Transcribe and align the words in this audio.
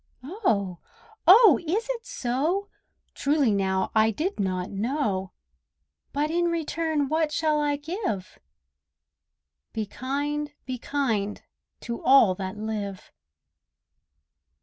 Oh! 0.23 0.79
oh! 1.27 1.59
is 1.63 1.87
it 1.91 2.07
so? 2.07 2.69
Truly 3.13 3.51
now, 3.51 3.91
I 3.93 4.09
did 4.09 4.39
not 4.39 4.71
know! 4.71 5.33
But 6.11 6.31
in 6.31 6.45
return 6.45 7.07
what 7.07 7.31
shall 7.31 7.59
I 7.61 7.75
give? 7.75 8.39
"Be 9.73 9.85
kind, 9.85 10.53
be 10.65 10.79
kind, 10.79 11.43
to 11.81 12.01
all 12.01 12.33
that 12.33 12.57
live." 12.57 13.11